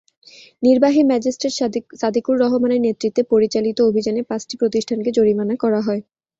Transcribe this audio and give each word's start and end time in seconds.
নির্বাহী 0.63 1.01
ম্যাজিস্ট্রেট 1.03 1.53
সাদেকুর 2.01 2.35
রহমানের 2.43 2.81
নেতৃত্বে 2.81 3.21
পরিচালিত 3.31 3.77
অভিযানে 3.89 4.21
পাঁচটি 4.29 4.55
প্রতিষ্ঠানকে 4.61 5.09
জরিমানা 5.17 5.55
করা 5.63 5.79
হয়। 5.87 6.01